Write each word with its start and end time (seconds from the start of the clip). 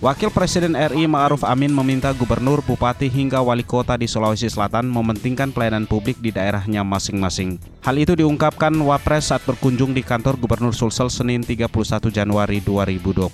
Wakil 0.00 0.32
Presiden 0.32 0.72
RI 0.72 1.04
Ma'ruf 1.04 1.44
Amin 1.44 1.76
meminta 1.76 2.08
gubernur, 2.16 2.64
bupati 2.64 3.12
hingga 3.12 3.44
wali 3.44 3.60
kota 3.60 4.00
di 4.00 4.08
Sulawesi 4.08 4.48
Selatan 4.48 4.88
mementingkan 4.88 5.52
pelayanan 5.52 5.84
publik 5.84 6.16
di 6.24 6.32
daerahnya 6.32 6.80
masing-masing. 6.80 7.60
Hal 7.84 8.00
itu 8.00 8.16
diungkapkan 8.16 8.72
Wapres 8.80 9.28
saat 9.28 9.44
berkunjung 9.44 9.92
di 9.92 10.00
kantor 10.00 10.40
Gubernur 10.40 10.72
Sulsel 10.72 11.12
Senin 11.12 11.44
31 11.44 11.68
Januari 12.08 12.64
2022. 12.64 13.28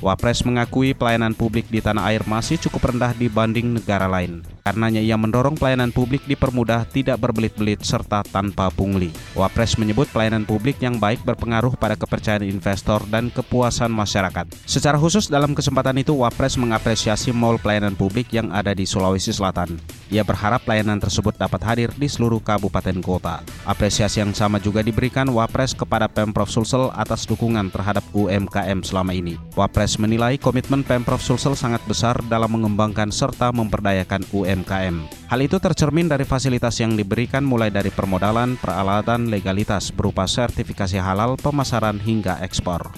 Wapres 0.00 0.48
mengakui 0.48 0.96
pelayanan 0.96 1.36
publik 1.36 1.68
di 1.68 1.84
tanah 1.84 2.08
air 2.08 2.24
masih 2.24 2.56
cukup 2.56 2.88
rendah 2.88 3.12
dibanding 3.12 3.76
negara 3.76 4.08
lain. 4.08 4.40
Karenanya 4.68 5.00
ia 5.00 5.16
mendorong 5.16 5.56
pelayanan 5.56 5.88
publik 5.96 6.28
dipermudah 6.28 6.84
tidak 6.92 7.16
berbelit-belit 7.24 7.80
serta 7.80 8.20
tanpa 8.20 8.68
pungli. 8.68 9.08
Wapres 9.32 9.80
menyebut 9.80 10.12
pelayanan 10.12 10.44
publik 10.44 10.76
yang 10.84 11.00
baik 11.00 11.24
berpengaruh 11.24 11.72
pada 11.80 11.96
kepercayaan 11.96 12.44
investor 12.44 13.00
dan 13.08 13.32
kepuasan 13.32 13.88
masyarakat. 13.88 14.44
Secara 14.68 15.00
khusus 15.00 15.32
dalam 15.32 15.56
kesempatan 15.56 15.96
itu 16.04 16.12
Wapres 16.12 16.60
mengapresiasi 16.60 17.32
mall 17.32 17.56
pelayanan 17.56 17.96
publik 17.96 18.28
yang 18.28 18.52
ada 18.52 18.76
di 18.76 18.84
Sulawesi 18.84 19.32
Selatan. 19.32 19.80
Ia 20.12 20.20
berharap 20.20 20.68
pelayanan 20.68 21.00
tersebut 21.00 21.40
dapat 21.40 21.64
hadir 21.64 21.88
di 21.96 22.04
seluruh 22.04 22.44
kabupaten 22.44 23.00
kota. 23.00 23.40
Apresiasi 23.64 24.20
yang 24.20 24.36
sama 24.36 24.60
juga 24.60 24.84
diberikan 24.84 25.32
Wapres 25.32 25.72
kepada 25.72 26.12
Pemprov 26.12 26.52
Sulsel 26.52 26.92
atas 26.92 27.24
dukungan 27.24 27.72
terhadap 27.72 28.04
UMKM 28.12 28.84
selama 28.84 29.16
ini. 29.16 29.40
Wapres 29.56 29.96
menilai 29.96 30.36
komitmen 30.36 30.84
Pemprov 30.84 31.24
Sulsel 31.24 31.56
sangat 31.56 31.80
besar 31.88 32.20
dalam 32.28 32.52
mengembangkan 32.52 33.08
serta 33.08 33.48
memperdayakan 33.52 34.28
UMKM 34.32 34.57
UMKM. 34.58 35.06
Hal 35.30 35.40
itu 35.40 35.56
tercermin 35.62 36.10
dari 36.10 36.26
fasilitas 36.26 36.74
yang 36.82 36.98
diberikan 36.98 37.46
mulai 37.46 37.70
dari 37.70 37.94
permodalan, 37.94 38.58
peralatan, 38.58 39.30
legalitas 39.30 39.94
berupa 39.94 40.26
sertifikasi 40.26 40.98
halal, 40.98 41.38
pemasaran 41.38 42.02
hingga 42.02 42.42
ekspor. 42.42 42.90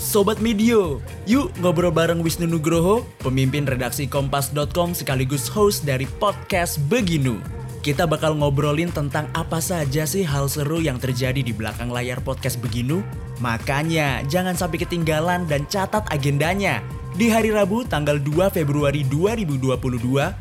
Sobat 0.00 0.40
Medio, 0.40 1.02
yuk 1.28 1.52
ngobrol 1.60 1.92
bareng 1.92 2.24
Wisnu 2.24 2.48
Nugroho, 2.48 3.04
pemimpin 3.20 3.68
redaksi 3.68 4.08
Kompas.com 4.08 4.96
sekaligus 4.96 5.50
host 5.50 5.84
dari 5.84 6.08
podcast 6.16 6.80
Beginu. 6.88 7.55
Kita 7.86 8.02
bakal 8.02 8.34
ngobrolin 8.34 8.90
tentang 8.90 9.30
apa 9.30 9.62
saja 9.62 10.02
sih 10.10 10.26
hal 10.26 10.50
seru 10.50 10.82
yang 10.82 10.98
terjadi 10.98 11.38
di 11.38 11.54
belakang 11.54 11.86
layar 11.86 12.18
podcast 12.18 12.58
Beginu. 12.58 12.98
Makanya 13.38 14.26
jangan 14.26 14.58
sampai 14.58 14.82
ketinggalan 14.82 15.46
dan 15.46 15.70
catat 15.70 16.02
agendanya 16.10 16.82
di 17.14 17.30
hari 17.30 17.54
Rabu 17.54 17.86
tanggal 17.86 18.18
2 18.18 18.50
Februari 18.50 19.06
2022 19.06 19.78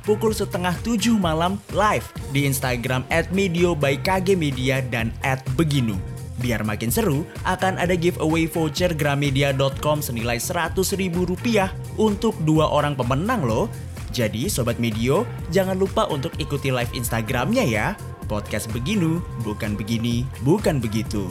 pukul 0.01 0.33
setengah 0.33 0.73
7 0.81 1.13
malam 1.21 1.61
live 1.69 2.09
di 2.33 2.49
Instagram 2.49 3.05
at 3.13 3.29
Medio 3.29 3.77
by 3.77 3.93
KG 4.01 4.33
Media 4.33 4.81
dan 4.81 5.13
at 5.21 5.45
Beginu. 5.53 6.01
Biar 6.41 6.65
makin 6.65 6.89
seru, 6.89 7.29
akan 7.45 7.77
ada 7.77 7.93
giveaway 7.93 8.49
voucher 8.49 8.89
gramedia.com 8.97 10.01
senilai 10.01 10.41
100 10.41 10.81
ribu 10.97 11.29
rupiah 11.29 11.69
untuk 12.01 12.33
dua 12.41 12.73
orang 12.73 12.97
pemenang 12.97 13.45
loh. 13.45 13.69
Jadi 14.15 14.47
Sobat 14.47 14.79
Medio, 14.79 15.27
jangan 15.51 15.75
lupa 15.75 16.07
untuk 16.07 16.31
ikuti 16.39 16.71
live 16.71 16.87
Instagramnya 16.95 17.67
ya. 17.67 17.99
Podcast 18.31 18.71
Beginu, 18.71 19.19
bukan 19.43 19.75
begini, 19.75 20.23
bukan 20.39 20.79
begitu. 20.79 21.27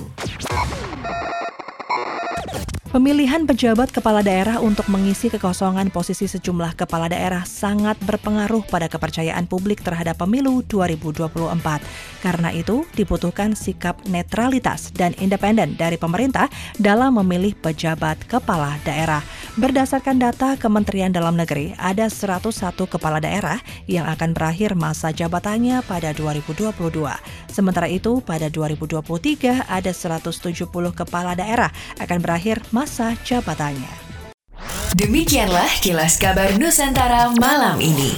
Pemilihan 2.94 3.42
pejabat 3.42 3.90
kepala 3.90 4.22
daerah 4.22 4.62
untuk 4.62 4.86
mengisi 4.86 5.26
kekosongan 5.26 5.90
posisi 5.90 6.30
sejumlah 6.30 6.78
kepala 6.78 7.10
daerah 7.10 7.42
sangat 7.42 7.98
berpengaruh 8.06 8.62
pada 8.70 8.86
kepercayaan 8.86 9.50
publik 9.50 9.82
terhadap 9.82 10.22
pemilu 10.22 10.62
2024. 10.70 11.26
Karena 12.22 12.54
itu, 12.54 12.86
dibutuhkan 12.94 13.58
sikap 13.58 13.98
netralitas 14.06 14.94
dan 14.94 15.10
independen 15.18 15.74
dari 15.74 15.98
pemerintah 15.98 16.46
dalam 16.78 17.18
memilih 17.18 17.58
pejabat 17.58 18.30
kepala 18.30 18.78
daerah. 18.86 19.26
Berdasarkan 19.58 20.22
data 20.22 20.54
Kementerian 20.54 21.10
Dalam 21.10 21.34
Negeri, 21.34 21.74
ada 21.82 22.06
101 22.06 22.78
kepala 22.86 23.18
daerah 23.18 23.58
yang 23.90 24.06
akan 24.06 24.38
berakhir 24.38 24.78
masa 24.78 25.10
jabatannya 25.10 25.82
pada 25.82 26.14
2022. 26.14 26.70
Sementara 27.50 27.90
itu, 27.90 28.22
pada 28.22 28.46
2023 28.46 29.66
ada 29.66 29.90
170 29.90 30.94
kepala 30.94 31.34
daerah 31.34 31.74
akan 31.98 32.18
berakhir 32.22 32.62
masa 32.70 32.83
masa 32.84 33.16
jabatannya. 33.24 33.88
Demikianlah 34.92 35.80
kilas 35.80 36.20
kabar 36.20 36.52
Nusantara 36.60 37.32
malam 37.40 37.80
ini. 37.80 38.12